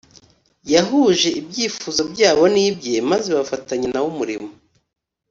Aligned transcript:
Yahuje 0.73 1.29
ibyifuzo 1.39 2.01
byabo 2.11 2.43
n’ibye, 2.53 2.95
maze 3.11 3.29
bafatanya 3.37 3.87
na 3.89 3.99
we 4.03 4.07
umurimo. 4.13 4.49